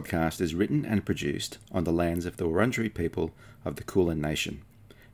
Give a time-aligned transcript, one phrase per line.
[0.00, 3.32] Podcast is written and produced on the lands of the Wurundjeri people
[3.66, 4.62] of the Kulin Nation,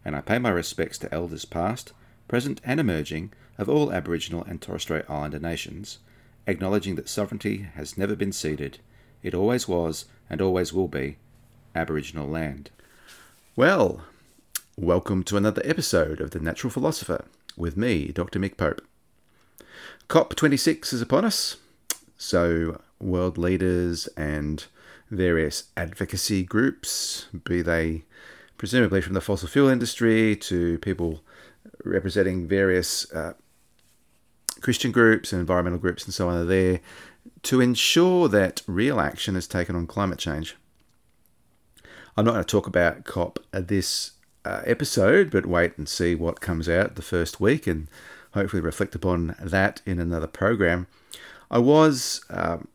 [0.05, 1.93] and I pay my respects to elders past,
[2.29, 5.99] present, and emerging of all Aboriginal and Torres Strait Islander nations,
[6.47, 8.79] acknowledging that sovereignty has never been ceded,
[9.25, 11.17] it always was and always will be
[11.75, 12.71] Aboriginal land.
[13.57, 14.03] Well,
[14.77, 17.25] welcome to another episode of The Natural Philosopher
[17.57, 18.39] with me, Dr.
[18.39, 18.83] Mick Pope.
[20.09, 21.57] COP26 is upon us,
[22.17, 24.65] so world leaders and
[25.11, 28.05] various advocacy groups, be they
[28.59, 31.21] presumably from the fossil fuel industry to people
[31.85, 33.35] representing various uh,
[34.61, 36.81] Christian groups and environmental groups and so on, are there
[37.43, 40.57] to ensure that real action is taken on climate change.
[42.17, 44.13] I'm not going to talk about COP this
[44.45, 47.89] uh, episode, but wait and see what comes out the first week and
[48.33, 50.87] hopefully reflect upon that in another program.
[51.51, 52.69] I was um,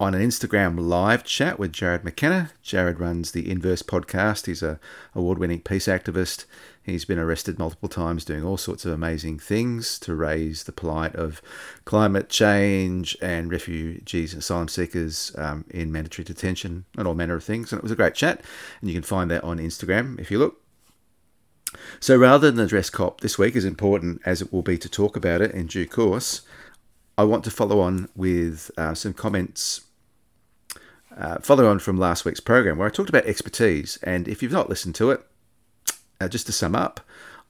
[0.00, 2.52] on an Instagram live chat with Jarrod McKenna.
[2.62, 4.46] Jarrod runs the Inverse podcast.
[4.46, 4.78] He's a
[5.12, 6.44] award-winning peace activist.
[6.84, 11.16] He's been arrested multiple times doing all sorts of amazing things to raise the plight
[11.16, 11.42] of
[11.84, 17.42] climate change and refugees and asylum seekers um, in mandatory detention and all manner of
[17.42, 17.72] things.
[17.72, 18.40] And it was a great chat.
[18.80, 20.62] And you can find that on Instagram if you look.
[21.98, 25.16] So rather than address COP this week, as important as it will be to talk
[25.16, 26.42] about it in due course,
[27.18, 29.80] I want to follow on with uh, some comments
[31.16, 33.98] uh, following on from last week's program where I talked about expertise.
[34.02, 35.24] And if you've not listened to it,
[36.20, 37.00] uh, just to sum up,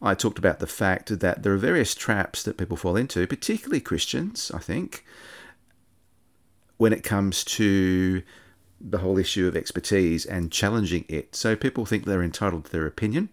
[0.00, 3.80] I talked about the fact that there are various traps that people fall into, particularly
[3.80, 5.04] Christians, I think,
[6.76, 8.22] when it comes to
[8.80, 11.34] the whole issue of expertise and challenging it.
[11.34, 13.30] So people think they're entitled to their opinion.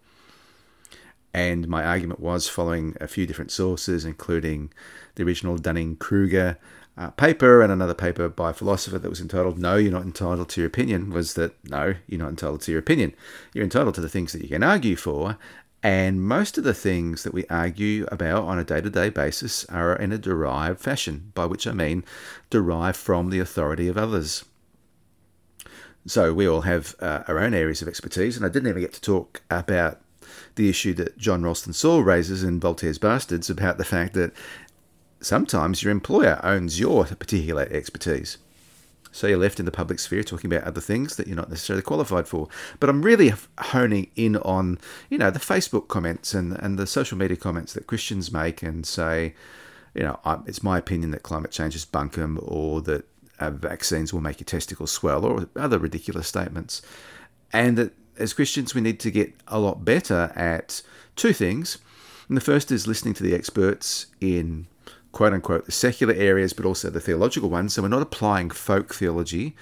[1.33, 4.71] And my argument was following a few different sources, including
[5.15, 6.57] the original Dunning Kruger
[6.97, 10.49] uh, paper and another paper by a philosopher that was entitled No, You're Not Entitled
[10.49, 13.13] to Your Opinion was that no, you're not entitled to your opinion.
[13.53, 15.37] You're entitled to the things that you can argue for.
[15.83, 19.65] And most of the things that we argue about on a day to day basis
[19.65, 22.03] are in a derived fashion, by which I mean
[22.49, 24.45] derived from the authority of others.
[26.07, 28.93] So we all have uh, our own areas of expertise, and I didn't even get
[28.93, 30.01] to talk about
[30.55, 34.31] the issue that John Ralston Saul raises in Voltaire's Bastards about the fact that
[35.25, 38.37] sometimes your employer owns your particular expertise.
[39.11, 41.81] So you're left in the public sphere talking about other things that you're not necessarily
[41.81, 42.47] qualified for.
[42.79, 44.77] But I'm really honing in on,
[45.09, 48.85] you know, the Facebook comments and, and the social media comments that Christians make and
[48.85, 49.33] say,
[49.95, 53.07] you know, it's my opinion that climate change is bunkum or that
[53.39, 56.83] uh, vaccines will make your testicles swell or other ridiculous statements.
[57.51, 60.83] And that as Christians, we need to get a lot better at
[61.15, 61.79] two things.
[62.27, 64.67] And the first is listening to the experts in
[65.15, 67.73] quote unquote the secular areas, but also the theological ones.
[67.73, 69.55] So we're not applying folk theology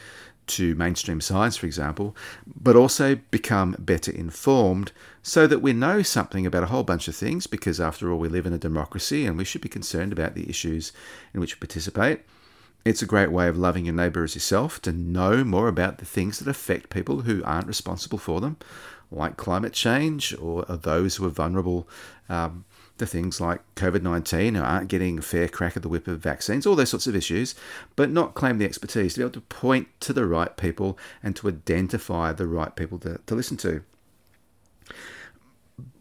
[0.48, 2.16] to mainstream science, for example,
[2.48, 4.92] but also become better informed
[5.22, 8.30] so that we know something about a whole bunch of things, because after all, we
[8.30, 10.92] live in a democracy and we should be concerned about the issues
[11.36, 12.22] in which we participate.
[12.84, 16.06] It's a great way of loving your neighbour as yourself to know more about the
[16.06, 18.58] things that affect people who aren't responsible for them,
[19.12, 21.88] like climate change or those who are vulnerable
[22.28, 22.66] um,
[22.98, 26.20] to things like COVID 19 or aren't getting a fair crack at the whip of
[26.20, 27.56] vaccines, all those sorts of issues,
[27.96, 31.36] but not claim the expertise to be able to point to the right people and
[31.36, 33.84] to identify the right people to, to listen to.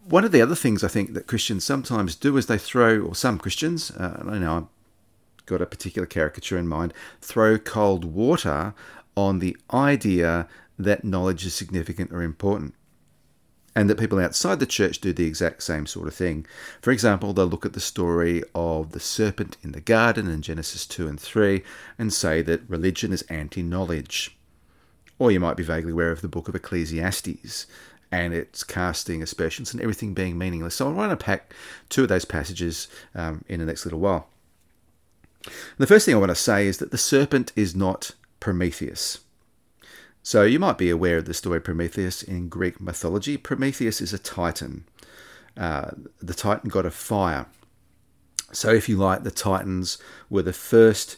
[0.04, 3.14] One of the other things I think that Christians sometimes do is they throw, or
[3.14, 8.74] some Christians, uh, I know I've got a particular caricature in mind, throw cold water
[9.16, 12.74] on the idea that knowledge is significant or important
[13.74, 16.46] and that people outside the church do the exact same sort of thing.
[16.80, 20.86] For example, they'll look at the story of the serpent in the garden in Genesis
[20.86, 21.62] 2 and 3
[21.98, 24.36] and say that religion is anti knowledge.
[25.18, 27.66] Or you might be vaguely aware of the book of Ecclesiastes
[28.10, 30.74] and its casting aspersions and everything being meaningless.
[30.74, 31.54] So I want to unpack
[31.88, 34.28] two of those passages um, in the next little while.
[35.78, 39.20] The first thing I want to say is that the serpent is not Prometheus.
[40.22, 43.36] So you might be aware of the story Prometheus in Greek mythology.
[43.36, 44.84] Prometheus is a titan,
[45.56, 45.90] uh,
[46.20, 47.46] the titan god of fire.
[48.52, 49.96] So, if you like, the Titans
[50.28, 51.16] were the first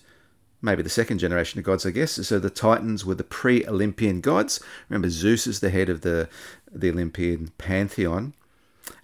[0.65, 2.13] maybe the second generation of gods, I guess.
[2.27, 4.61] So the Titans were the pre-Olympian gods.
[4.89, 6.29] Remember, Zeus is the head of the
[6.73, 8.33] the Olympian pantheon,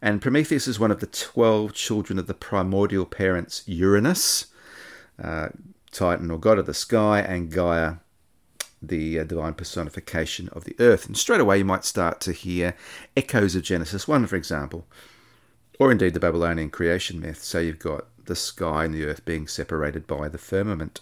[0.02, 4.46] and Prometheus is one of the twelve children of the primordial parents Uranus,
[5.22, 5.50] uh,
[5.92, 7.96] Titan or god of the sky, and Gaia,
[8.82, 11.06] the uh, divine personification of the earth.
[11.06, 12.74] And straight away, you might start to hear
[13.16, 14.86] echoes of Genesis one, for example,
[15.78, 17.42] or indeed the Babylonian creation myth.
[17.42, 21.00] So you've got the sky and the earth being separated by the firmament.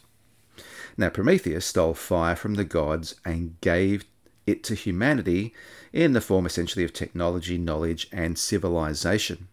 [0.97, 4.05] Now, Prometheus stole fire from the gods and gave
[4.47, 5.55] it to humanity
[5.93, 9.49] in the form essentially of technology, knowledge, and civilization.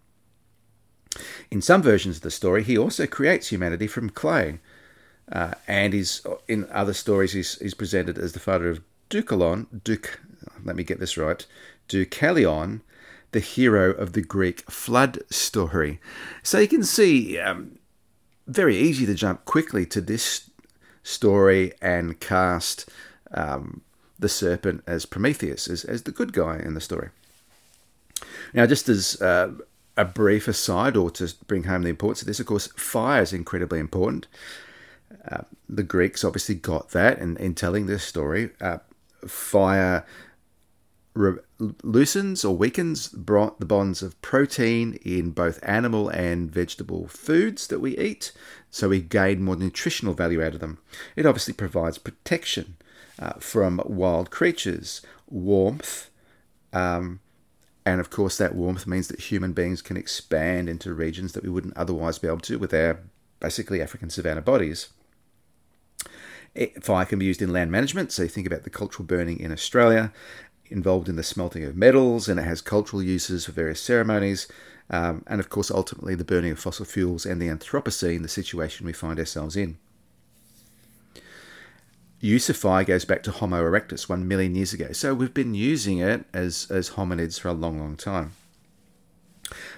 [1.51, 4.59] In some versions of the story, he also creates humanity from clay,
[5.31, 10.19] uh, and is in other stories he's, he's presented as the father of Deucalion, Duc,
[10.63, 11.45] let me get this right,
[11.89, 12.81] Deucalion,
[13.31, 15.99] the hero of the Greek flood story.
[16.41, 17.79] So you can see, um,
[18.47, 20.49] very easy to jump quickly to this
[21.03, 22.89] story and cast
[23.33, 23.81] um,
[24.17, 27.09] the serpent as Prometheus, as, as the good guy in the story.
[28.53, 29.51] Now, just as uh,
[29.97, 33.33] a brief aside, or to bring home the importance of this, of course, fire is
[33.33, 34.27] incredibly important.
[35.67, 38.51] The Greeks obviously got that in, in telling this story.
[38.61, 38.77] Uh,
[39.27, 40.05] fire
[41.15, 41.39] re-
[41.83, 47.97] loosens or weakens the bonds of protein in both animal and vegetable foods that we
[47.97, 48.31] eat,
[48.69, 50.77] so we gain more nutritional value out of them.
[51.15, 52.75] It obviously provides protection
[53.17, 56.09] uh, from wild creatures, warmth,
[56.73, 57.21] um,
[57.85, 61.49] and of course, that warmth means that human beings can expand into regions that we
[61.49, 62.99] wouldn't otherwise be able to with our
[63.39, 64.89] basically African savanna bodies.
[66.81, 69.51] Fire can be used in land management, so you think about the cultural burning in
[69.51, 70.13] Australia,
[70.67, 74.47] involved in the smelting of metals, and it has cultural uses for various ceremonies.
[74.89, 78.85] Um, and of course, ultimately, the burning of fossil fuels and the Anthropocene, the situation
[78.85, 79.77] we find ourselves in.
[82.21, 85.53] Use of fire goes back to Homo erectus one million years ago, so we've been
[85.53, 88.31] using it as, as hominids for a long, long time.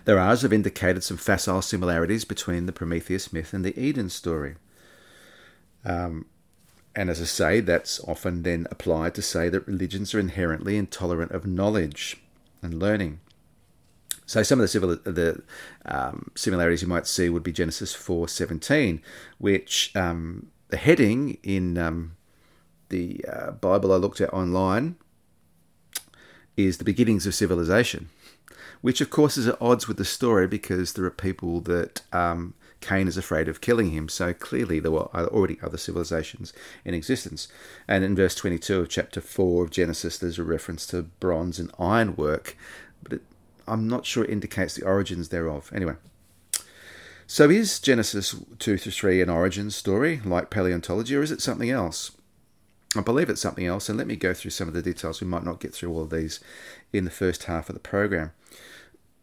[0.06, 4.10] There are, as have indicated, some facile similarities between the Prometheus myth and the Eden
[4.10, 4.56] story.
[5.84, 6.28] Um,
[6.98, 11.32] and as I say, that's often then applied to say that religions are inherently intolerant
[11.32, 12.18] of knowledge
[12.64, 13.20] and learning.
[14.26, 15.44] So some of the, civil, the
[15.86, 19.00] um, similarities you might see would be Genesis 4:17,
[19.38, 22.16] which um, the heading in um,
[22.90, 24.96] the uh, Bible I looked at online
[26.58, 28.10] is the beginnings of civilization,
[28.82, 32.56] which of course is at odds with the story because there are people that um,
[32.82, 34.10] Cain is afraid of killing him.
[34.10, 36.54] So clearly there were already other civilizations
[36.86, 37.48] in existence.
[37.88, 41.72] And in verse 22 of chapter 4 of Genesis, there's a reference to bronze and
[41.80, 42.56] iron work,
[43.04, 43.22] but it,
[43.68, 45.72] I'm not sure it indicates the origins thereof.
[45.74, 45.96] Anyway.
[47.30, 51.70] So is Genesis 2 to 3 an origin story like paleontology, or is it something
[51.70, 52.12] else?
[52.96, 55.20] I believe it's something else, and let me go through some of the details.
[55.20, 56.40] We might not get through all of these
[56.94, 58.32] in the first half of the program.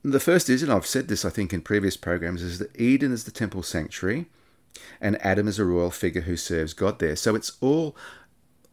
[0.05, 3.11] The first is, and I've said this I think in previous programs, is that Eden
[3.11, 4.27] is the temple sanctuary
[5.01, 7.17] and Adam is a royal figure who serves God there.
[7.17, 7.97] So it's all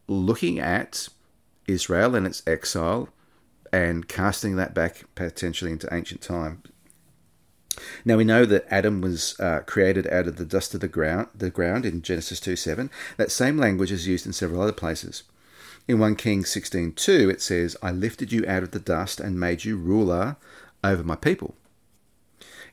[0.08, 1.08] looking at
[1.68, 3.08] Israel and its exile
[3.72, 6.64] and casting that back potentially into ancient time.
[8.04, 11.30] Now we know that Adam was uh, created out of the dust of the ground,
[11.34, 12.90] the ground in Genesis 2:7.
[13.16, 15.24] That same language is used in several other places.
[15.88, 19.64] In 1 Kings 16:2 it says, "I lifted you out of the dust and made
[19.64, 20.36] you ruler
[20.84, 21.56] over my people.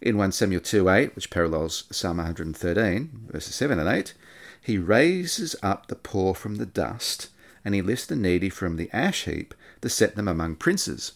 [0.01, 4.15] In 1 Samuel 2 8, which parallels Psalm 113, verses 7 and 8,
[4.61, 7.31] he raises up the poor from the dust,
[7.65, 11.13] and he lifts the needy from the ash heap to set them among princes.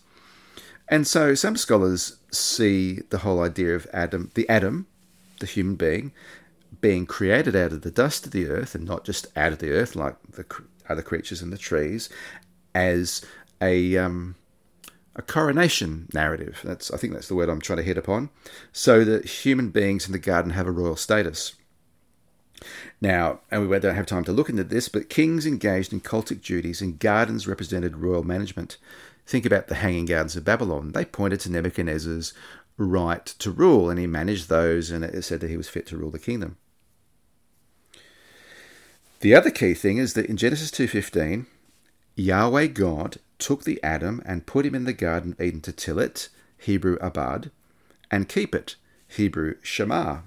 [0.89, 4.87] And so some scholars see the whole idea of Adam, the Adam,
[5.41, 6.13] the human being,
[6.81, 9.71] being created out of the dust of the earth, and not just out of the
[9.71, 10.45] earth like the
[10.89, 12.09] other creatures in the trees,
[12.75, 13.25] as
[13.61, 14.35] a um,
[15.15, 16.61] a coronation narrative.
[16.65, 18.31] That's I think that's the word I'm trying to hit upon.
[18.73, 21.55] So that human beings in the garden have a royal status.
[23.01, 26.43] Now, and we don't have time to look into this, but kings engaged in cultic
[26.43, 28.79] duties and gardens represented royal management.
[29.27, 30.93] Think about the Hanging Gardens of Babylon.
[30.93, 32.33] They pointed to Nebuchadnezzar's
[32.77, 35.97] right to rule, and he managed those, and it said that he was fit to
[35.97, 36.57] rule the kingdom.
[39.21, 41.47] The other key thing is that in Genesis 2:15,
[42.15, 45.99] Yahweh God took the Adam and put him in the Garden of Eden to till
[45.99, 46.29] it,
[46.59, 47.51] Hebrew abad,
[48.11, 48.77] and keep it,
[49.09, 50.23] Hebrew shamar.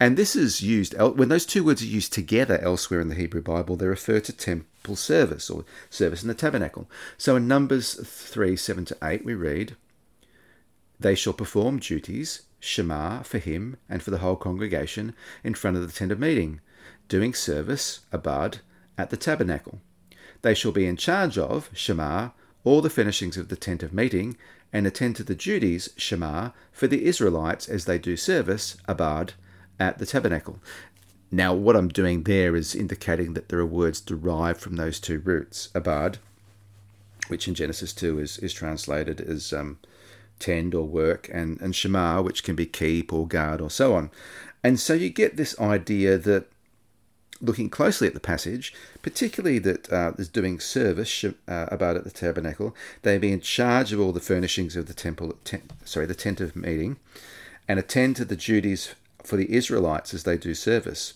[0.00, 3.42] And this is used, when those two words are used together elsewhere in the Hebrew
[3.42, 6.88] Bible, they refer to temple service or service in the tabernacle.
[7.16, 9.76] So in Numbers 3 7 to 8, we read,
[11.00, 15.86] They shall perform duties, shamar, for him and for the whole congregation in front of
[15.86, 16.60] the tent of meeting
[17.08, 18.58] doing service, abad,
[18.98, 19.80] at the tabernacle.
[20.42, 22.32] They shall be in charge of, shamar,
[22.64, 24.36] all the finishings of the tent of meeting,
[24.72, 29.32] and attend to the duties, shamar, for the Israelites as they do service, abad,
[29.80, 30.60] at the tabernacle.
[31.30, 35.18] Now, what I'm doing there is indicating that there are words derived from those two
[35.18, 36.18] roots, abad,
[37.28, 39.78] which in Genesis 2 is, is translated as um,
[40.38, 44.10] tend or work, and, and shamar, which can be keep or guard or so on.
[44.64, 46.46] And so you get this idea that
[47.40, 52.10] looking closely at the passage, particularly that uh, is doing service uh, abad at the
[52.10, 56.14] tabernacle, they be in charge of all the furnishings of the temple, tent, sorry, the
[56.14, 56.96] tent of meeting,
[57.68, 61.14] and attend to the duties for the Israelites as they do service.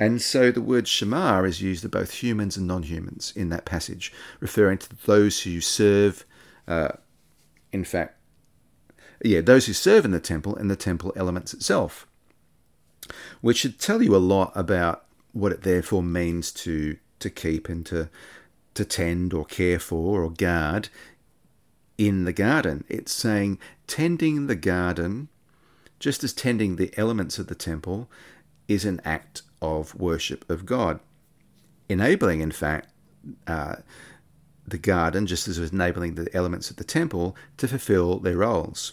[0.00, 3.64] And so the word shamar is used of both humans and non humans in that
[3.64, 6.24] passage, referring to those who serve,
[6.68, 6.90] uh,
[7.72, 8.14] in fact,
[9.24, 12.06] yeah, those who serve in the temple and the temple elements itself,
[13.40, 17.84] which should tell you a lot about what it therefore means to to keep and
[17.86, 18.08] to
[18.74, 20.88] to tend or care for or guard
[21.96, 22.84] in the garden.
[22.88, 25.28] It's saying tending the garden,
[25.98, 28.08] just as tending the elements of the temple,
[28.68, 31.00] is an act of worship of God,
[31.88, 32.90] enabling, in fact,
[33.48, 33.76] uh,
[34.64, 38.36] the garden, just as it was enabling the elements of the temple to fulfill their
[38.36, 38.92] roles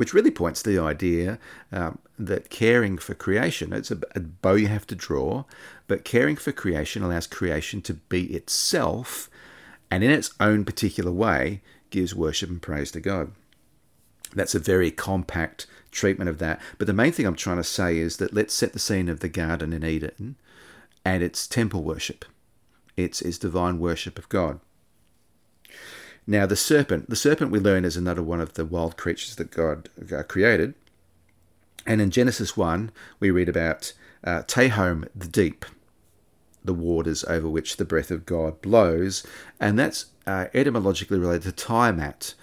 [0.00, 1.38] which really points to the idea
[1.72, 5.44] um, that caring for creation, it's a, a, bow you have to draw,
[5.88, 9.28] but caring for creation allows creation to be itself
[9.90, 13.32] and in its own particular way gives worship and praise to God.
[14.34, 16.62] That's a very compact treatment of that.
[16.78, 19.20] But the main thing I'm trying to say is that let's set the scene of
[19.20, 20.36] the garden in Eden
[21.04, 22.24] and it's temple worship.
[22.96, 24.60] It's, it's divine worship of God.
[26.30, 29.50] Now, the serpent, the serpent we learn is another one of the wild creatures that
[29.50, 30.74] God uh, created.
[31.84, 35.64] And in Genesis 1, we read about uh, Tehom, the deep,
[36.64, 39.26] the waters over which the breath of God blows.
[39.58, 42.34] And that's uh, etymologically related to Tiamat,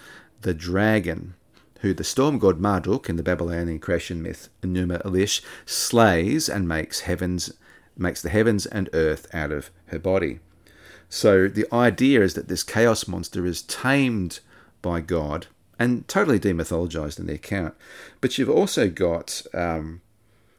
[0.42, 1.36] the dragon,
[1.80, 7.02] who the storm god Marduk in the Babylonian creation myth Enuma Elish slays and makes
[7.02, 7.54] heavens
[7.96, 10.40] makes the heavens and earth out of her body.
[11.10, 14.40] So the idea is that this chaos monster is tamed
[14.82, 15.48] by God
[15.80, 17.76] and totally demythologized in the account.
[18.20, 20.02] But you've also got um,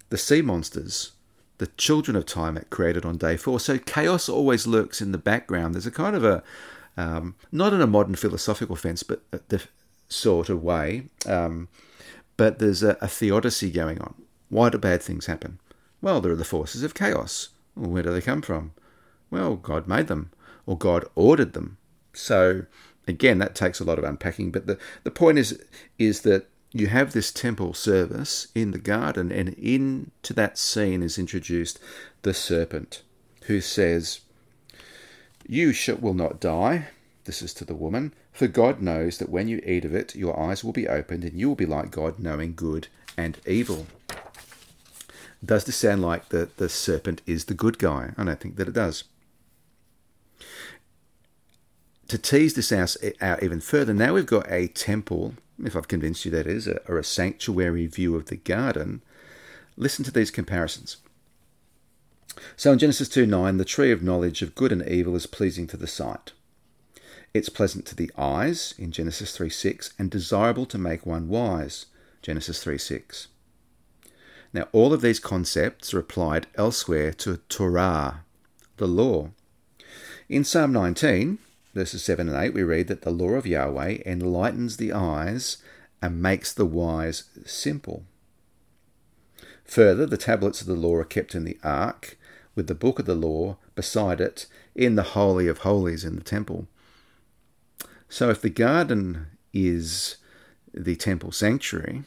[0.09, 1.13] the sea monsters,
[1.59, 3.61] the children of Tiamat created on day four.
[3.61, 5.75] So chaos always lurks in the background.
[5.75, 6.43] There's a kind of a,
[6.97, 9.63] um, not in a modern philosophical sense, but the
[10.09, 11.69] sort of way, um,
[12.37, 14.15] but there's a, a theodicy going on.
[14.49, 15.59] Why do bad things happen?
[16.01, 17.51] Well, there are the forces of chaos.
[17.75, 18.73] Where do they come from?
[19.31, 20.31] Well, God made them
[20.69, 21.79] or God ordered them.
[22.13, 22.67] So
[23.09, 24.51] again, that takes a lot of unpacking.
[24.53, 25.59] But the, the point is
[25.99, 31.19] is that you have this temple service in the garden, and into that scene is
[31.19, 31.81] introduced
[32.21, 33.03] the serpent,
[33.45, 34.21] who says,
[35.49, 36.89] "You will not die."
[37.25, 40.39] This is to the woman, for God knows that when you eat of it, your
[40.39, 43.87] eyes will be opened, and you will be like God, knowing good and evil.
[45.43, 48.13] Does this sound like the, the serpent is the good guy?
[48.19, 49.05] I don't think that it does
[52.09, 56.25] to tease this out, out even further, now we've got a temple, if I've convinced
[56.25, 59.03] you that is, or a sanctuary view of the garden.
[59.77, 60.97] Listen to these comparisons.
[62.57, 65.67] So in Genesis 2 9, the tree of knowledge of good and evil is pleasing
[65.69, 66.33] to the sight.
[67.35, 71.87] It's pleasant to the eyes in Genesis 3 6, and desirable to make one wise,
[72.23, 73.29] Genesis 3 6.
[74.53, 78.25] Now, all of these concepts are applied elsewhere to Torah,
[78.79, 79.31] the law.
[80.29, 81.39] In Psalm 19,
[81.75, 85.57] verses 7 and 8, we read that the law of Yahweh enlightens the eyes
[86.03, 88.05] and makes the wise simple.
[89.65, 92.19] Further, the tablets of the law are kept in the ark,
[92.55, 96.23] with the book of the law beside it in the Holy of Holies in the
[96.23, 96.69] temple.
[98.11, 100.17] So, if the garden is
[100.75, 102.03] the temple sanctuary,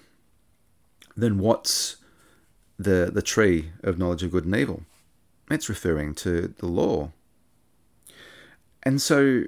[1.18, 1.98] then what's
[2.78, 4.84] the, the tree of knowledge of good and evil?
[5.50, 7.12] It's referring to the law.
[8.84, 9.44] And so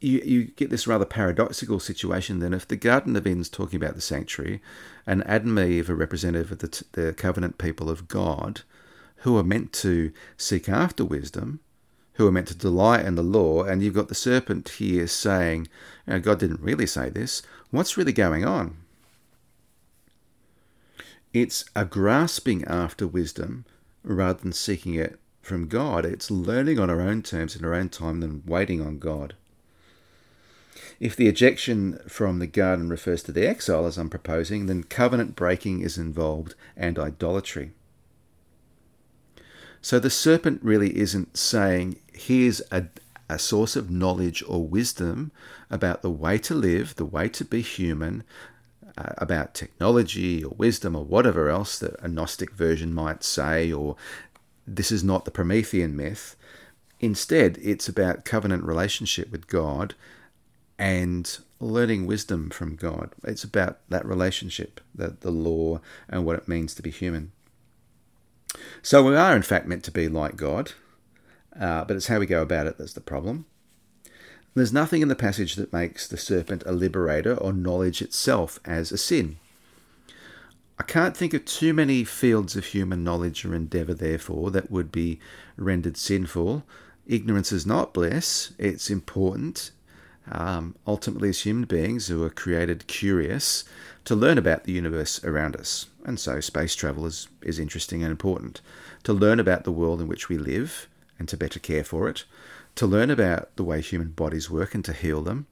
[0.00, 3.94] you, you get this rather paradoxical situation then if the Garden of Eden's talking about
[3.94, 4.60] the sanctuary
[5.06, 8.62] and Adam and Eve are representative of the, the covenant people of God
[9.18, 11.60] who are meant to seek after wisdom,
[12.14, 15.68] who are meant to delight in the law, and you've got the serpent here saying,
[16.06, 17.42] you know, God didn't really say this.
[17.70, 18.76] What's really going on?
[21.32, 23.64] It's a grasping after wisdom
[24.02, 26.06] rather than seeking it from God.
[26.06, 29.34] It's learning on our own terms in our own time than waiting on God.
[31.00, 35.34] If the ejection from the garden refers to the exile, as I'm proposing, then covenant
[35.34, 37.72] breaking is involved and idolatry.
[39.80, 42.84] So the serpent really isn't saying, here's a,
[43.28, 45.32] a source of knowledge or wisdom
[45.70, 48.22] about the way to live, the way to be human,
[48.96, 53.96] uh, about technology or wisdom or whatever else that a Gnostic version might say, or
[54.66, 56.36] this is not the Promethean myth.
[57.00, 59.94] Instead, it's about covenant relationship with God
[60.78, 63.12] and learning wisdom from God.
[63.24, 67.32] It's about that relationship, the, the law, and what it means to be human.
[68.82, 70.72] So we are, in fact, meant to be like God,
[71.58, 73.46] uh, but it's how we go about it that's the problem.
[74.54, 78.92] There's nothing in the passage that makes the serpent a liberator or knowledge itself as
[78.92, 79.38] a sin.
[80.78, 84.90] I can't think of too many fields of human knowledge or endeavour, therefore, that would
[84.90, 85.20] be
[85.56, 86.64] rendered sinful.
[87.06, 89.70] Ignorance is not bliss, it's important.
[90.30, 93.64] Um, ultimately, as human beings who are created curious
[94.04, 95.86] to learn about the universe around us.
[96.04, 98.60] And so, space travel is, is interesting and important.
[99.04, 100.88] To learn about the world in which we live
[101.18, 102.24] and to better care for it
[102.76, 105.46] to learn about the way human bodies work and to heal them.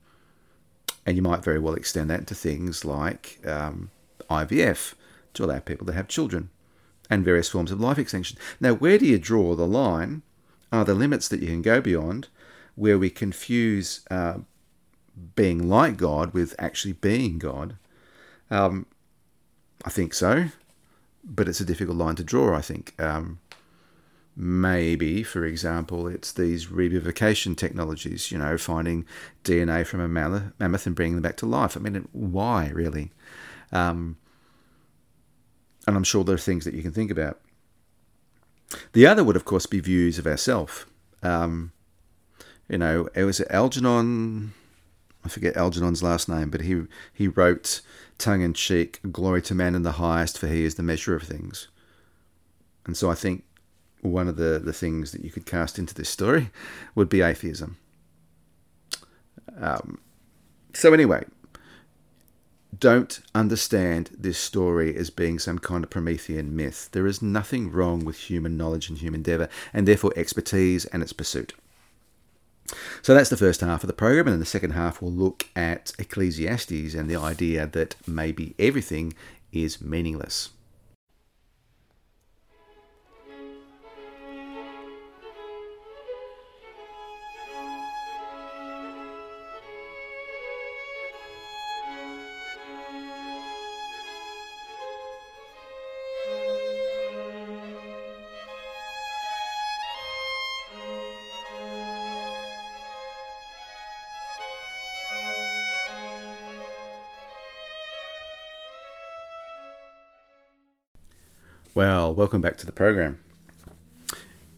[1.07, 3.91] And you might very well extend that to things like um,
[4.31, 4.95] IVF
[5.35, 6.51] to allow people to have children
[7.09, 8.39] and various forms of life extension.
[8.61, 10.23] Now, where do you draw the line?
[10.73, 12.29] Are the limits that you can go beyond
[12.77, 14.39] where we confuse uh,
[15.35, 17.77] being like God with actually being God?
[18.51, 18.87] Um,
[19.85, 20.47] I think so,
[21.25, 22.95] but it's a difficult line to draw, I think.
[23.01, 23.41] Um,
[24.37, 29.05] maybe, for example, it's these revivification technologies, you know, finding
[29.45, 31.77] DNA from a mammoth and bringing them back to life.
[31.77, 33.11] I mean, why really?
[33.73, 34.17] Um,
[35.91, 37.41] and I'm sure there are things that you can think about.
[38.93, 40.87] The other would, of course, be views of ourself.
[41.23, 41.73] Um,
[42.69, 44.55] you know, it was Algernon.
[45.25, 46.83] I forget Algernon's last name, but he
[47.13, 47.81] he wrote
[48.17, 51.25] tongue in cheek, "Glory to man in the highest, for he is the measure of
[51.25, 51.69] things."
[52.87, 53.45] And so I think
[54.01, 56.51] one of the, the things that you could cast into this story
[56.95, 57.77] would be atheism.
[59.59, 59.99] Um,
[60.73, 61.25] so, anyway,
[62.79, 66.89] don't understand this story as being some kind of Promethean myth.
[66.93, 71.13] There is nothing wrong with human knowledge and human endeavour, and therefore expertise and its
[71.13, 71.53] pursuit.
[73.03, 75.49] So that's the first half of the program, and then the second half will look
[75.57, 79.15] at Ecclesiastes and the idea that maybe everything
[79.53, 80.51] is meaningless.
[111.73, 113.21] Well, welcome back to the program.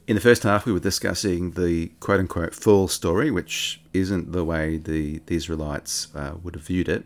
[0.07, 4.42] In the first half, we were discussing the quote unquote full story, which isn't the
[4.42, 7.05] way the, the Israelites uh, would have viewed it.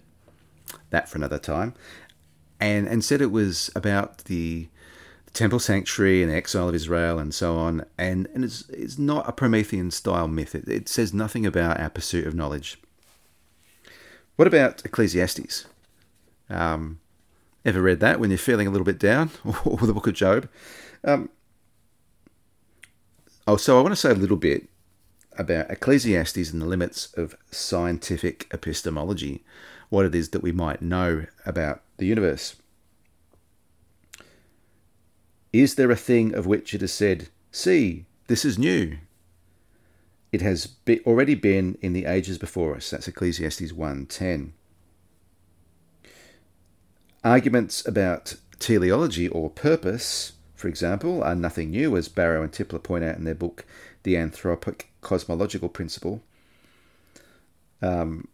[0.90, 1.74] That for another time.
[2.60, 4.68] And, and said it was about the,
[5.24, 7.84] the temple sanctuary and the exile of Israel and so on.
[7.98, 11.90] And, and it's, it's not a Promethean style myth, it, it says nothing about our
[11.90, 12.78] pursuit of knowledge.
[14.36, 15.66] What about Ecclesiastes?
[16.48, 17.00] Um,
[17.66, 19.33] Ever read that when you're feeling a little bit down?
[19.64, 20.48] or the book of Job?
[21.02, 21.31] Um,
[23.44, 24.68] oh, so I want to say a little bit
[25.37, 29.44] about Ecclesiastes and the limits of scientific epistemology,
[29.88, 32.55] what it is that we might know about the universe.
[35.52, 38.98] Is there a thing of which it is said, See, this is new?
[40.31, 42.90] It has be already been in the ages before us.
[42.90, 44.52] That's Ecclesiastes 1.10.
[47.24, 53.05] Arguments about teleology or purpose, for example, are nothing new, as Barrow and Tipler point
[53.05, 53.64] out in their book,
[54.02, 56.22] The Anthropic Cosmological Principle.
[57.83, 58.29] Um,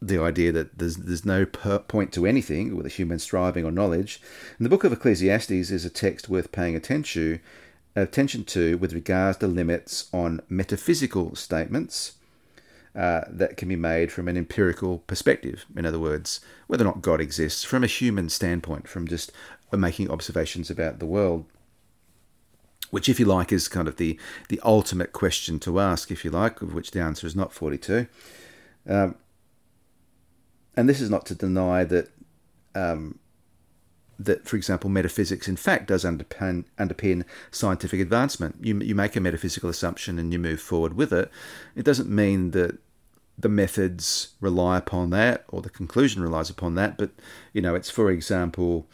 [0.00, 4.20] the idea that there's, there's no point to anything with a human striving or knowledge.
[4.58, 7.40] And the book of Ecclesiastes is a text worth paying attention,
[7.94, 12.14] attention to with regards to limits on metaphysical statements
[12.94, 15.64] uh, that can be made from an empirical perspective.
[15.76, 19.32] In other words, whether or not God exists from a human standpoint, from just
[19.72, 21.46] making observations about the world.
[22.90, 24.18] Which, if you like, is kind of the,
[24.50, 28.06] the ultimate question to ask, if you like, of which the answer is not 42.
[28.86, 29.14] Um,
[30.76, 32.10] and this is not to deny that
[32.74, 33.18] um,
[34.18, 38.56] that, for example, metaphysics in fact does underpin, underpin scientific advancement.
[38.60, 41.30] You, you make a metaphysical assumption and you move forward with it.
[41.74, 42.78] It doesn't mean that
[43.38, 47.10] the methods rely upon that or the conclusion relies upon that, but
[47.52, 48.86] you know, it's for example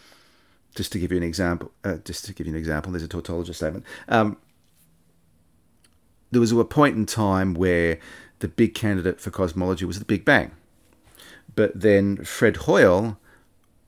[0.75, 3.09] just to give you an example, uh, just to give you an example, there's a
[3.09, 3.85] tautologist statement.
[4.09, 4.37] Um,
[6.31, 7.99] there was a point in time where
[8.39, 10.53] the big candidate for cosmology was the Big Bang.
[11.55, 13.19] But then Fred Hoyle,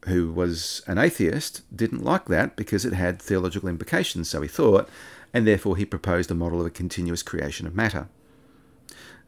[0.06, 4.88] who was an atheist, didn't like that because it had theological implications, so he thought,
[5.32, 8.08] and therefore he proposed a model of a continuous creation of matter.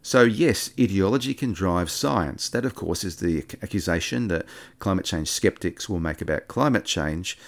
[0.02, 2.48] So, yes, ideology can drive science.
[2.48, 4.46] That, of course, is the accusation that
[4.80, 7.38] climate change skeptics will make about climate change.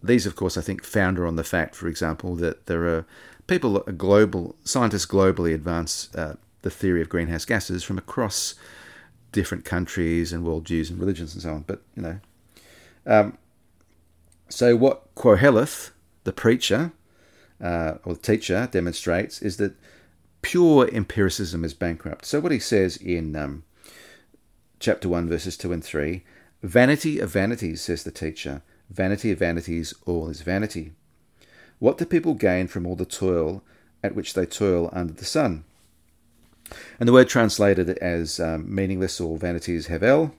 [0.00, 3.04] These, of course, I think founder on the fact, for example, that there are
[3.48, 8.54] people, global scientists globally advance uh, the theory of greenhouse gases from across
[9.32, 11.64] different countries and worldviews and religions and so on.
[11.66, 12.20] But, you know.
[13.04, 13.38] Um,
[14.48, 15.90] so, what Koheleth,
[16.22, 16.92] the preacher
[17.60, 19.74] uh, or the teacher, demonstrates is that
[20.42, 22.24] pure empiricism is bankrupt.
[22.24, 23.64] So, what he says in um,
[24.78, 26.24] chapter 1, verses 2 and 3
[26.62, 30.92] Vanity of vanities, says the teacher, vanity of vanities, all is vanity.
[31.78, 33.62] What do people gain from all the toil
[34.02, 35.64] at which they toil under the sun?
[36.98, 40.32] And the word translated as um, meaningless or vanity is hevel,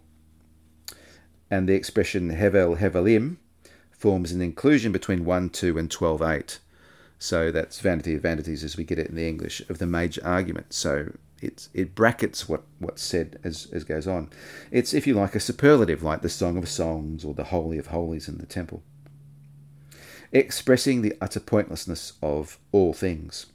[1.50, 3.38] and the expression hevel hevelim
[3.92, 6.60] forms an inclusion between 1 2 and 12 8.
[7.22, 10.26] So that's vanity of vanities as we get it in the English of the major
[10.26, 10.74] argument.
[10.74, 14.32] So it's, it brackets what, what's said as, as goes on.
[14.72, 17.88] It's, if you like, a superlative like the Song of Songs or the Holy of
[17.88, 18.82] Holies in the temple,
[20.32, 23.46] expressing the utter pointlessness of all things.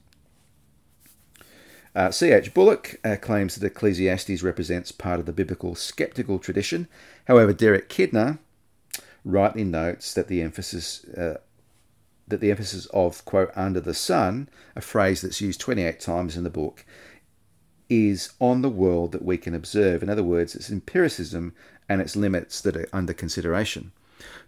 [1.92, 2.54] Uh, C.H.
[2.54, 6.86] Bullock uh, claims that Ecclesiastes represents part of the biblical skeptical tradition.
[7.26, 8.38] However, Derek Kidner
[9.24, 11.38] rightly notes that the emphasis uh,
[12.28, 16.44] that the emphasis of, quote, under the sun, a phrase that's used 28 times in
[16.44, 16.84] the book,
[17.88, 20.02] is on the world that we can observe.
[20.02, 21.54] In other words, it's empiricism
[21.88, 23.92] and its limits that are under consideration.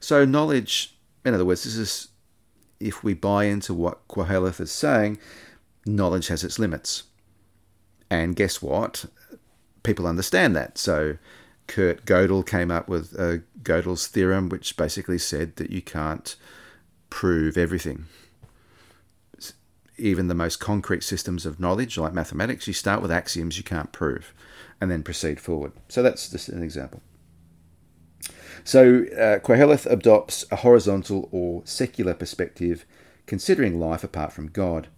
[0.00, 2.08] So, knowledge, in other words, this is
[2.80, 5.18] if we buy into what Koheleth is saying,
[5.86, 7.04] knowledge has its limits.
[8.10, 9.04] And guess what?
[9.82, 10.78] People understand that.
[10.78, 11.18] So,
[11.68, 16.34] Kurt Gödel came up with uh, Gödel's theorem, which basically said that you can't
[17.10, 18.06] prove everything.
[19.96, 23.92] Even the most concrete systems of knowledge, like mathematics, you start with axioms you can't
[23.92, 24.32] prove
[24.80, 25.72] and then proceed forward.
[25.88, 27.02] So that's just an example.
[28.64, 32.84] So uh, Koheleth adopts a horizontal or secular perspective,
[33.26, 34.88] considering life apart from God.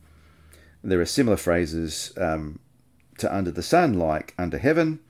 [0.82, 2.58] There are similar phrases um,
[3.18, 5.00] to under the sun, like under heaven,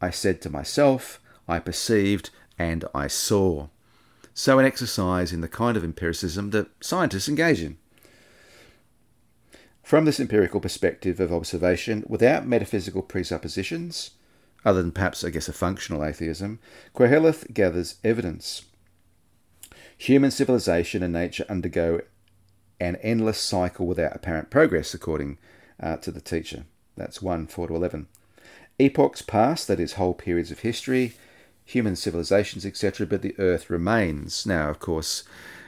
[0.00, 3.68] I said to myself, I perceived, and I saw
[4.34, 7.78] so an exercise in the kind of empiricism that scientists engage in.
[9.82, 14.12] From this empirical perspective of observation, without metaphysical presuppositions,
[14.64, 16.60] other than perhaps, I guess, a functional atheism,
[16.94, 18.66] Koheleth gathers evidence.
[19.98, 22.02] Human civilization and nature undergo
[22.78, 25.38] an endless cycle without apparent progress, according
[25.80, 26.64] uh, to the teacher.
[26.96, 28.06] That's 1 4 to 11.
[28.78, 31.14] Epochs pass, that is, whole periods of history,
[31.70, 34.44] human civilizations, etc., but the earth remains.
[34.44, 35.22] Now, of course,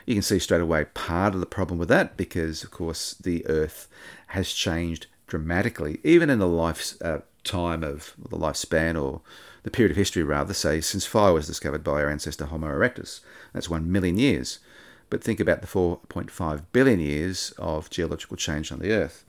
[0.05, 3.47] you can see straight away part of the problem with that because, of course, the
[3.47, 3.89] earth
[4.29, 9.21] has changed dramatically, even in the lifetime uh, of the lifespan or
[9.63, 13.21] the period of history, rather, say, since fire was discovered by our ancestor Homo erectus.
[13.53, 14.59] That's one million years.
[15.09, 19.25] But think about the 4.5 billion years of geological change on the earth.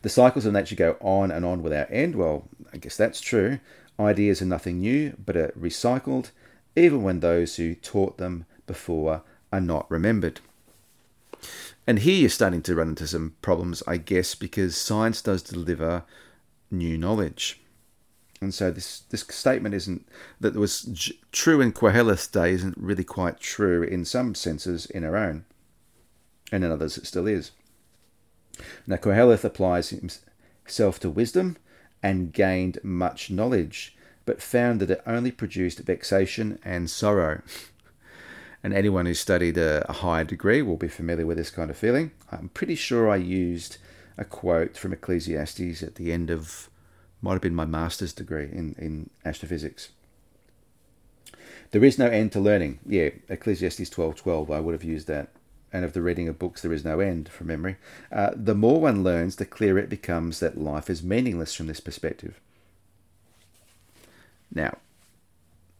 [0.00, 2.16] The cycles of nature go on and on without end.
[2.16, 3.58] Well, I guess that's true.
[4.00, 6.30] Ideas are nothing new, but are recycled,
[6.74, 10.40] even when those who taught them before are not remembered.
[11.86, 16.04] And here you're starting to run into some problems, I guess, because science does deliver
[16.70, 17.60] new knowledge.
[18.40, 20.08] And so this, this statement isn't
[20.40, 25.04] that was j- true in Koheleth's day isn't really quite true in some senses in
[25.04, 25.44] our own,
[26.50, 27.50] and in others it still is.
[28.86, 31.58] Now Koheleth applies himself to wisdom
[32.02, 37.42] and gained much knowledge, but found that it only produced vexation and sorrow.
[38.62, 41.76] and anyone who studied a, a higher degree will be familiar with this kind of
[41.76, 42.10] feeling.
[42.30, 43.78] I'm pretty sure I used
[44.18, 46.68] a quote from Ecclesiastes at the end of
[47.22, 49.90] might have been my master's degree in, in astrophysics.
[51.70, 52.80] There is no end to learning.
[52.86, 54.50] Yeah, Ecclesiastes 12:12.
[54.50, 55.28] I would have used that
[55.72, 57.76] and of the reading of books there is no end from memory,
[58.12, 61.80] uh, the more one learns, the clearer it becomes that life is meaningless from this
[61.80, 62.40] perspective.
[64.52, 64.78] Now,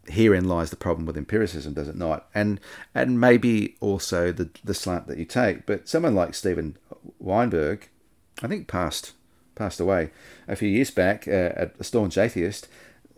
[0.09, 2.29] herein lies the problem with empiricism, does it not?
[2.35, 2.61] And
[2.95, 5.67] and maybe also the the slant that you take.
[5.67, 6.77] But someone like Steven
[7.19, 7.89] Weinberg,
[8.43, 9.13] I think passed
[9.55, 10.11] passed away
[10.49, 12.69] a few years back, uh, a staunch atheist,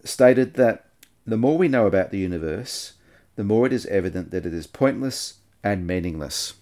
[0.04, 0.86] stated that
[1.26, 2.94] the more we know about the universe,
[3.36, 6.54] the more it is evident that it is pointless and meaningless.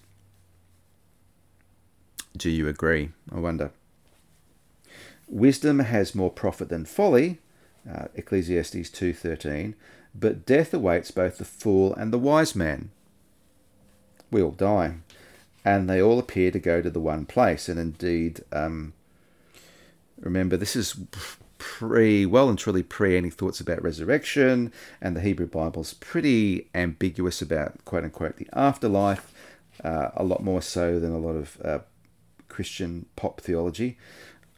[2.41, 3.11] Do you agree?
[3.31, 3.69] I wonder.
[5.27, 7.37] Wisdom has more profit than folly,
[7.87, 9.75] uh, Ecclesiastes 2:13,
[10.15, 12.89] but death awaits both the fool and the wise man.
[14.31, 14.95] We all die,
[15.63, 17.69] and they all appear to go to the one place.
[17.69, 18.93] And indeed, um,
[20.19, 20.95] remember, this is
[21.59, 27.39] pre, well and truly pre any thoughts about resurrection, and the Hebrew Bible's pretty ambiguous
[27.39, 29.31] about quote unquote the afterlife,
[29.83, 31.79] uh, a lot more so than a lot of uh,
[32.51, 33.97] Christian pop theology,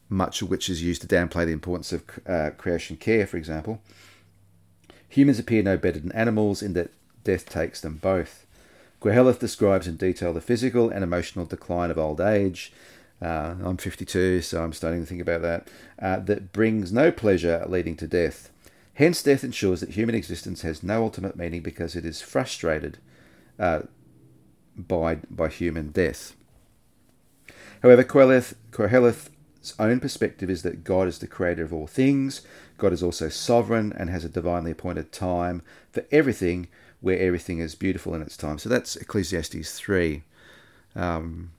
[0.10, 3.82] much of which is used to downplay the importance of uh, creation care, for example.
[5.10, 6.92] Humans appear no better than animals in that
[7.24, 8.46] death takes them both.
[9.02, 12.74] Koheleth describes in detail the physical and emotional decline of old age.
[13.22, 15.68] Uh, I'm 52, so I'm starting to think about that.
[16.02, 18.50] Uh, that brings no pleasure, leading to death.
[18.96, 22.98] Hence, death ensures that human existence has no ultimate meaning because it is frustrated
[23.60, 23.82] uh,
[24.78, 26.36] by by human death.
[27.84, 32.42] However, Koheleth, Koheleth's own perspective is that God is the creator of all things,
[32.78, 36.70] God is also sovereign and has a divinely appointed time for everything,
[37.02, 38.58] where everything is beautiful in its time.
[38.58, 40.24] So that's Ecclesiastes 3.
[40.96, 41.52] Um,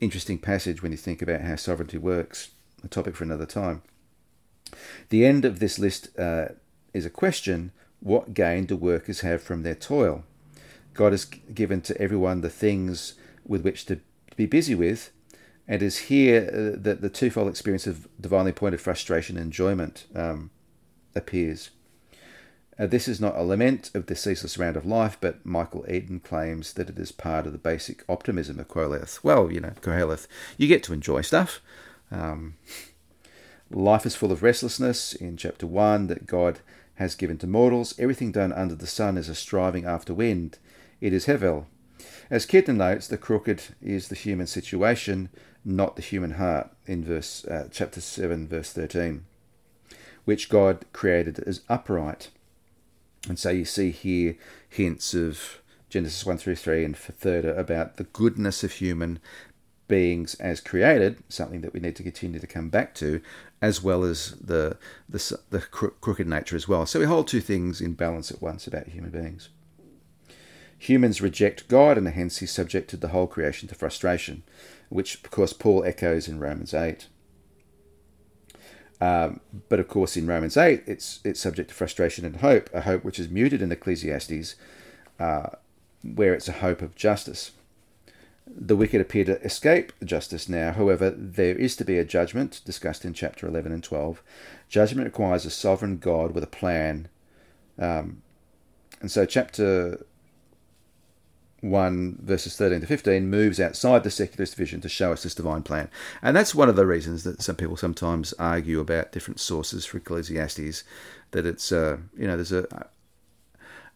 [0.00, 2.48] interesting passage when you think about how sovereignty works,
[2.82, 3.82] a topic for another time.
[5.10, 6.48] The end of this list uh,
[6.94, 10.24] is a question What gain do workers have from their toil?
[10.94, 13.14] God has given to everyone the things
[13.46, 14.00] with which to
[14.36, 15.10] be busy with,
[15.68, 20.50] it is here uh, that the twofold experience of divinely appointed frustration and enjoyment um,
[21.14, 21.70] appears.
[22.78, 26.20] Uh, this is not a lament of the ceaseless round of life, but Michael Eaton
[26.20, 29.22] claims that it is part of the basic optimism of Koheleth.
[29.24, 30.26] Well, you know, Koheleth,
[30.56, 31.60] you get to enjoy stuff.
[32.10, 32.56] Um,
[33.70, 36.60] life is full of restlessness in chapter 1 that God
[36.94, 37.98] has given to mortals.
[37.98, 40.58] Everything done under the sun is a striving after wind.
[41.00, 41.66] It is Hevel.
[42.30, 45.30] As Kidner notes, the crooked is the human situation,
[45.68, 49.24] not the human heart, in verse uh, chapter 7, verse 13,
[50.24, 52.30] which God created as upright.
[53.28, 54.36] And so you see here
[54.68, 59.18] hints of Genesis 1 through 3 and further about the goodness of human
[59.88, 63.20] beings as created, something that we need to continue to come back to,
[63.60, 64.76] as well as the,
[65.08, 66.86] the, the crooked nature as well.
[66.86, 69.48] So we hold two things in balance at once about human beings.
[70.78, 74.44] Humans reject God, and hence he's subjected the whole creation to frustration,
[74.88, 77.06] which, of course, Paul echoes in Romans 8.
[79.00, 82.82] Um, but of course, in Romans 8, it's, it's subject to frustration and hope, a
[82.82, 84.56] hope which is muted in Ecclesiastes,
[85.20, 85.50] uh,
[86.02, 87.52] where it's a hope of justice.
[88.46, 90.72] The wicked appear to escape justice now.
[90.72, 94.22] However, there is to be a judgment, discussed in chapter 11 and 12.
[94.68, 97.08] Judgment requires a sovereign God with a plan.
[97.78, 98.22] Um,
[99.00, 100.04] and so, chapter
[101.60, 105.62] 1 verses 13 to 15 moves outside the secularist vision to show us this divine
[105.62, 105.90] plan.
[106.22, 109.96] And that's one of the reasons that some people sometimes argue about different sources for
[109.96, 110.84] Ecclesiastes,
[111.32, 112.88] that it's, uh, you know, there's a,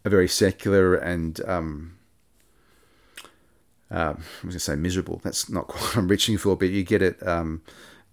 [0.05, 1.99] a very secular and, um,
[3.91, 5.21] uh, I was going to say miserable.
[5.23, 7.63] That's not what I'm reaching for, but you get it, um,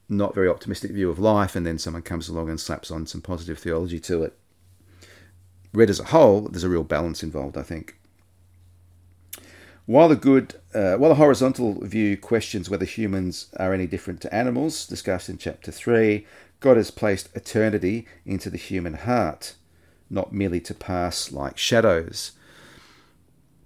[0.09, 3.21] not very optimistic view of life, and then someone comes along and slaps on some
[3.21, 4.37] positive theology to it.
[5.71, 7.98] Read as a whole, there's a real balance involved, I think.
[9.89, 14.31] While the good, uh, while the horizontal view questions whether humans are any different to
[14.31, 16.27] animals, discussed in chapter three,
[16.59, 19.55] God has placed eternity into the human heart,
[20.07, 22.33] not merely to pass like shadows.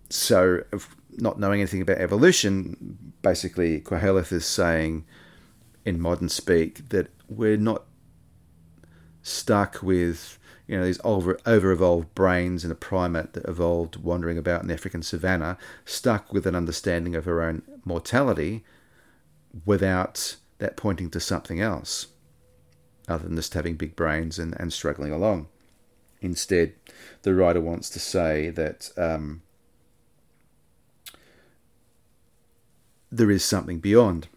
[0.10, 0.64] So,
[1.12, 5.04] not knowing anything about evolution, basically, Koheleth is saying,
[5.84, 7.84] in modern speak, that we're not
[9.24, 14.62] stuck with you know, these over, over-evolved brains in a primate that evolved wandering about
[14.62, 18.64] in the African savannah, stuck with an understanding of her own mortality
[19.66, 22.08] without that pointing to something else
[23.08, 25.48] other than just having big brains and, and struggling along.
[26.22, 26.74] Instead,
[27.24, 29.42] the writer wants to say that um,
[33.12, 34.30] there is something beyond.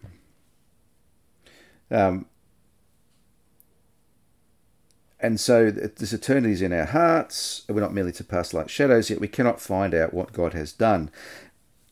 [1.89, 2.25] Um,
[5.19, 7.63] and so this eternity is in our hearts.
[7.67, 10.71] We're not merely to pass like shadows, yet we cannot find out what God has
[10.71, 11.09] done.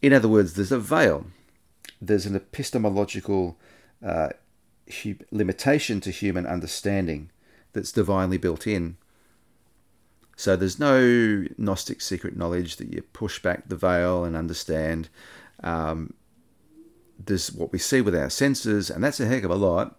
[0.01, 1.25] In other words, there's a veil.
[1.99, 3.57] There's an epistemological
[4.05, 4.29] uh,
[5.31, 7.31] limitation to human understanding
[7.73, 8.97] that's divinely built in.
[10.37, 15.09] So there's no Gnostic secret knowledge that you push back the veil and understand.
[15.63, 16.13] Um,
[17.17, 19.97] there's what we see with our senses, and that's a heck of a lot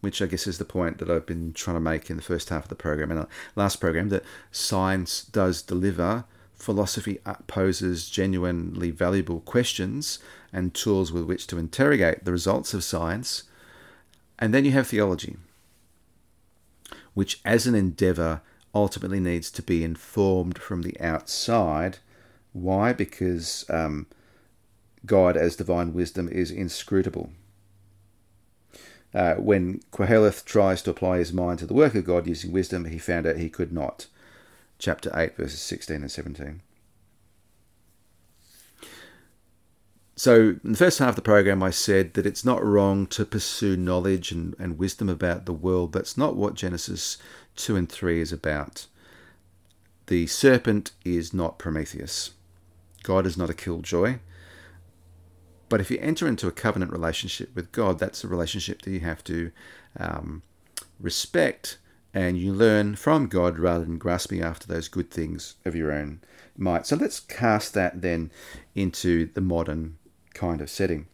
[0.00, 2.48] which I guess is the point that I've been trying to make in the first
[2.50, 9.40] half of the program and last program, that science does deliver philosophy poses genuinely valuable
[9.40, 10.18] questions
[10.52, 13.44] and tools with which to interrogate the results of science.
[14.38, 15.36] And then you have theology,
[17.14, 18.40] which, as an endeavor,
[18.74, 21.98] ultimately needs to be informed from the outside.
[22.52, 22.92] Why?
[22.92, 24.06] Because um,
[25.04, 27.30] God, as divine wisdom, is inscrutable.
[29.16, 32.84] Uh, when Koheleth tries to apply his mind to the work of God using wisdom,
[32.84, 34.08] he found out he could not.
[34.78, 36.60] Chapter 8, verses 16 and 17.
[40.16, 43.24] So, in the first half of the program, I said that it's not wrong to
[43.24, 45.94] pursue knowledge and, and wisdom about the world.
[45.94, 47.16] That's not what Genesis
[47.56, 48.86] 2 and 3 is about.
[50.08, 52.32] The serpent is not Prometheus.
[53.02, 54.18] God is not a killjoy.
[55.68, 59.00] But if you enter into a covenant relationship with God, that's a relationship that you
[59.00, 59.50] have to
[59.98, 60.42] um,
[61.00, 61.78] respect
[62.14, 66.20] and you learn from God rather than grasping after those good things of your own
[66.56, 66.86] might.
[66.86, 68.30] So let's cast that then
[68.74, 69.98] into the modern
[70.32, 71.06] kind of setting.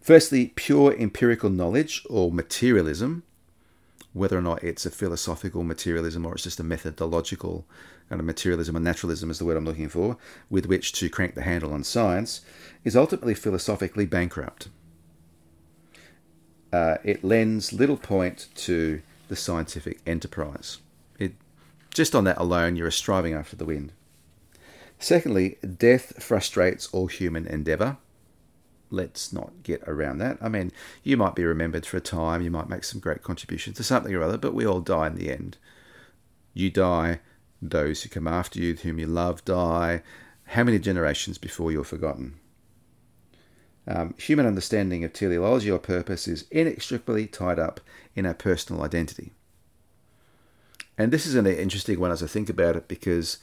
[0.00, 3.22] Firstly, pure empirical knowledge or materialism,
[4.16, 7.66] whether or not it's a philosophical materialism or it's just a methodological
[8.08, 10.16] kind of materialism or naturalism is the word I'm looking for,
[10.48, 12.40] with which to crank the handle on science,
[12.82, 14.68] is ultimately philosophically bankrupt.
[16.72, 20.78] Uh, it lends little point to the scientific enterprise.
[21.18, 21.34] It,
[21.92, 23.92] just on that alone, you're striving after the wind.
[24.98, 27.98] Secondly, death frustrates all human endeavour.
[28.90, 30.38] Let's not get around that.
[30.40, 30.70] I mean,
[31.02, 34.14] you might be remembered for a time, you might make some great contributions to something
[34.14, 35.56] or other, but we all die in the end.
[36.54, 37.20] You die,
[37.60, 40.02] those who come after you, whom you love, die.
[40.44, 42.34] How many generations before you're forgotten?
[43.88, 47.80] Um, human understanding of teleology or purpose is inextricably tied up
[48.14, 49.32] in our personal identity.
[50.98, 53.38] And this is an interesting one as I think about it because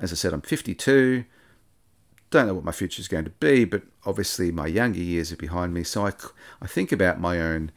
[0.00, 1.24] as I said, I'm 52.
[2.34, 5.36] Don't know what my future is going to be, but obviously my younger years are
[5.36, 5.84] behind me.
[5.84, 6.12] So I,
[6.60, 7.70] I think about my own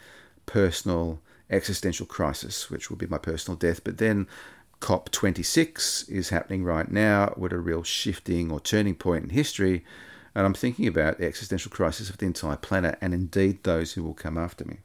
[0.48, 3.84] personal existential crisis, which will be my personal death.
[3.84, 4.26] But then
[4.82, 9.86] COP26 is happening right now with a real shifting or turning point in history.
[10.34, 14.02] And I'm thinking about the existential crisis of the entire planet and indeed those who
[14.02, 14.78] will come after me.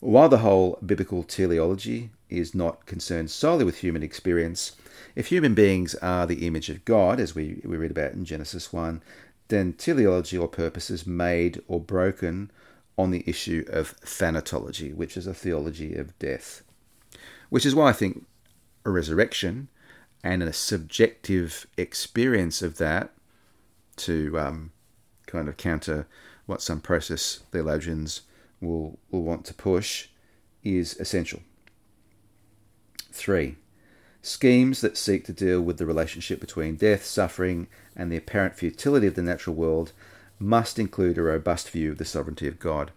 [0.00, 4.72] While the whole biblical teleology is not concerned solely with human experience,
[5.14, 8.72] if human beings are the image of God, as we, we read about in Genesis
[8.72, 9.02] 1,
[9.48, 12.50] then teleology or purpose is made or broken
[12.96, 16.62] on the issue of thanatology, which is a theology of death.
[17.50, 18.24] Which is why I think
[18.84, 19.68] a resurrection
[20.24, 23.12] and a subjective experience of that
[23.96, 24.72] to um,
[25.26, 26.06] kind of counter
[26.46, 28.22] what some process theologians
[28.60, 30.08] will, will want to push
[30.62, 31.40] is essential.
[33.12, 33.56] Three,
[34.22, 39.06] schemes that seek to deal with the relationship between death, suffering, and the apparent futility
[39.06, 39.92] of the natural world
[40.38, 42.90] must include a robust view of the sovereignty of God.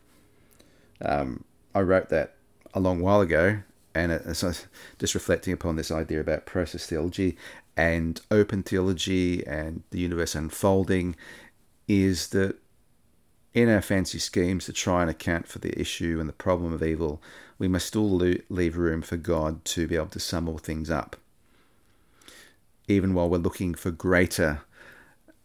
[1.02, 2.36] Um, I wrote that
[2.74, 3.60] a long while ago,
[3.94, 4.44] and it's
[5.00, 7.38] just reflecting upon this idea about process theology
[7.78, 11.16] and open theology and the universe unfolding,
[11.88, 12.58] is that
[13.54, 16.84] in our fancy schemes to try and account for the issue and the problem of
[16.84, 17.22] evil,
[17.58, 21.16] we must still leave room for God to be able to sum all things up.
[22.88, 24.62] Even while we're looking for greater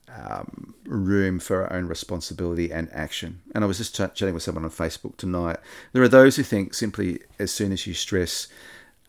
[0.09, 3.41] um, room for our own responsibility and action.
[3.55, 5.59] And I was just ch- chatting with someone on Facebook tonight.
[5.93, 8.49] There are those who think simply as soon as you stress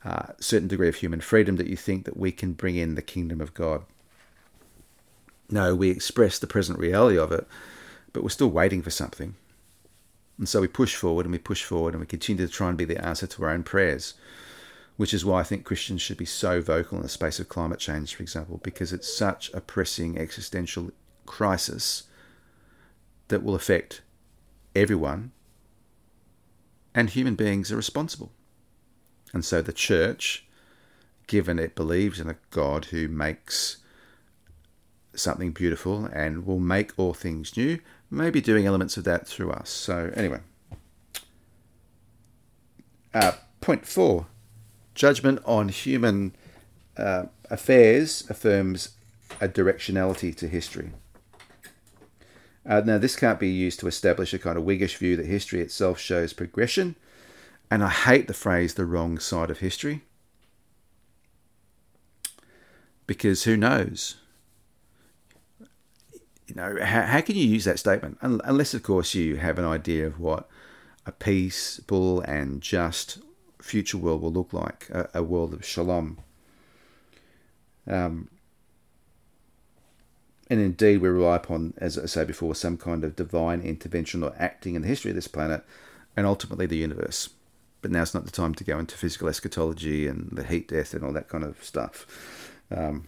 [0.05, 2.95] a uh, certain degree of human freedom that you think that we can bring in
[2.95, 3.83] the kingdom of God.
[5.49, 7.47] No, we express the present reality of it
[8.13, 9.35] but we're still waiting for something.
[10.41, 12.75] And so we push forward and we push forward and we continue to try and
[12.75, 14.15] be the answer to our own prayers,
[14.97, 17.77] which is why I think Christians should be so vocal in the space of climate
[17.77, 20.89] change, for example, because it's such a pressing existential
[21.27, 22.05] crisis
[23.27, 24.01] that will affect
[24.75, 25.31] everyone,
[26.95, 28.31] and human beings are responsible.
[29.33, 30.47] And so the church,
[31.27, 33.77] given it believes in a God who makes
[35.13, 37.77] something beautiful and will make all things new,
[38.11, 39.69] maybe doing elements of that through us.
[39.69, 40.41] So, anyway.
[43.13, 44.27] Uh, point four
[44.93, 46.35] judgment on human
[46.97, 48.89] uh, affairs affirms
[49.39, 50.91] a directionality to history.
[52.65, 55.61] Uh, now, this can't be used to establish a kind of Whiggish view that history
[55.61, 56.95] itself shows progression.
[57.71, 60.03] And I hate the phrase the wrong side of history.
[63.07, 64.17] Because who knows?
[66.51, 68.17] You know, how, how can you use that statement?
[68.21, 70.49] Unless, of course, you have an idea of what
[71.05, 73.19] a peaceful and just
[73.61, 76.17] future world will look like a, a world of shalom.
[77.87, 78.27] Um,
[80.49, 84.35] and indeed, we rely upon, as I say before, some kind of divine intervention or
[84.37, 85.63] acting in the history of this planet
[86.17, 87.29] and ultimately the universe.
[87.81, 91.05] But now's not the time to go into physical eschatology and the heat death and
[91.05, 92.59] all that kind of stuff.
[92.69, 93.07] Um,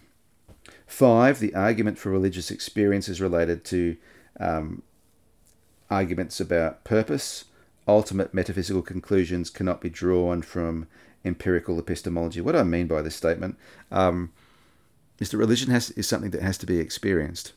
[0.94, 3.96] five, the argument for religious experience is related to
[4.38, 4.82] um,
[5.90, 7.46] arguments about purpose.
[7.88, 10.86] Ultimate metaphysical conclusions cannot be drawn from
[11.24, 12.40] empirical epistemology.
[12.40, 13.58] What do I mean by this statement?
[13.90, 14.32] Um,
[15.18, 17.54] is that religion has is something that has to be experienced.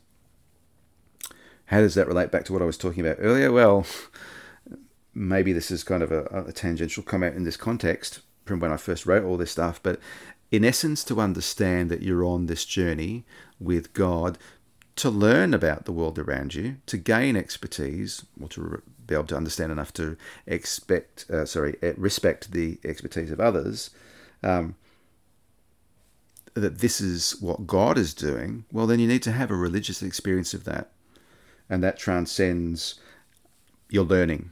[1.66, 3.52] How does that relate back to what I was talking about earlier?
[3.52, 3.86] Well,
[5.14, 8.78] maybe this is kind of a, a tangential comment in this context from when I
[8.78, 10.00] first wrote all this stuff, but
[10.52, 13.26] in essence, to understand that you're on this journey
[13.60, 14.38] with God,
[14.98, 19.38] to learn about the world around you, to gain expertise, or to be able to
[19.38, 23.90] understand enough to expect, uh, sorry, respect the expertise of others,
[24.44, 24.76] um,
[26.54, 30.02] that this is what God is doing, well, then you need to have a religious
[30.02, 30.92] experience of that.
[31.70, 32.96] And that transcends
[33.90, 34.52] your learning.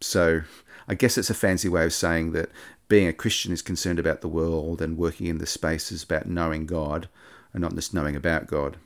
[0.00, 0.42] So
[0.86, 2.50] I guess it's a fancy way of saying that
[2.88, 6.26] being a Christian is concerned about the world and working in the space is about
[6.26, 7.08] knowing God
[7.52, 8.76] and not just knowing about God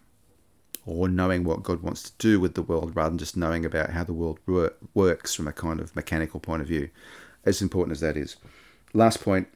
[0.87, 3.91] or knowing what God wants to do with the world rather than just knowing about
[3.91, 4.39] how the world
[4.95, 6.89] works from a kind of mechanical point of view,
[7.45, 8.37] as important as that is.
[8.95, 9.49] Last point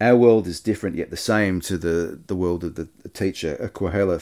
[0.00, 4.20] our world is different yet the same to the, the world of the, teacher, a.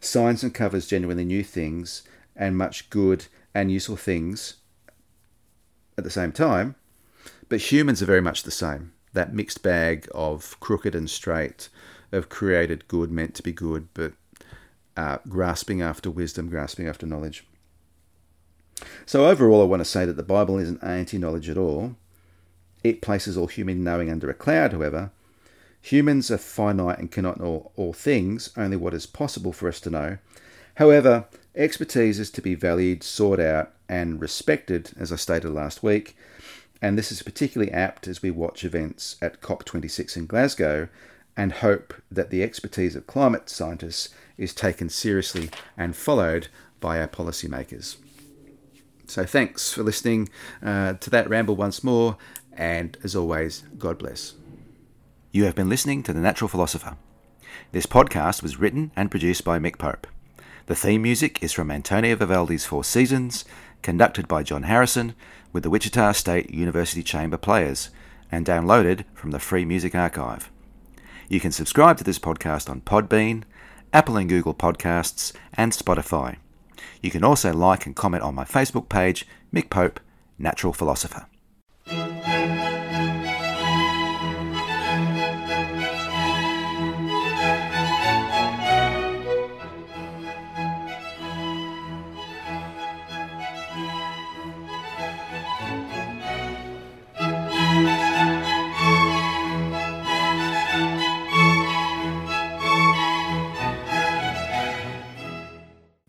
[0.00, 2.02] Science uncovers genuinely new things
[2.34, 4.54] and much good and useful things
[5.96, 6.74] at the same time,
[7.52, 8.94] but humans are very much the same.
[9.12, 11.68] That mixed bag of crooked and straight,
[12.10, 14.14] of created good, meant to be good, but
[14.96, 17.44] uh, grasping after wisdom, grasping after knowledge.
[19.04, 21.96] So, overall, I want to say that the Bible isn't anti knowledge at all.
[22.82, 25.10] It places all human knowing under a cloud, however.
[25.82, 29.90] Humans are finite and cannot know all things, only what is possible for us to
[29.90, 30.16] know.
[30.76, 36.16] However, expertise is to be valued, sought out, and respected, as I stated last week.
[36.82, 40.88] And this is particularly apt as we watch events at COP26 in Glasgow
[41.36, 46.48] and hope that the expertise of climate scientists is taken seriously and followed
[46.80, 47.96] by our policymakers.
[49.06, 50.28] So, thanks for listening
[50.62, 52.16] uh, to that ramble once more,
[52.52, 54.34] and as always, God bless.
[55.30, 56.96] You have been listening to The Natural Philosopher.
[57.70, 60.06] This podcast was written and produced by Mick Pope.
[60.66, 63.44] The theme music is from Antonio Vivaldi's Four Seasons,
[63.82, 65.14] conducted by John Harrison
[65.52, 67.90] with the Wichita State University Chamber Players,
[68.30, 70.50] and downloaded from the Free Music Archive.
[71.28, 73.44] You can subscribe to this podcast on Podbean,
[73.92, 76.36] Apple and Google Podcasts, and Spotify.
[77.02, 80.00] You can also like and comment on my Facebook page, Mick Pope,
[80.38, 81.26] Natural Philosopher.